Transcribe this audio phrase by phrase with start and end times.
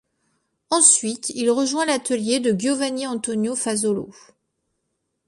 [0.71, 4.09] Ensuite il rejoint l'atelier de Giovanni Antonio Fasolo.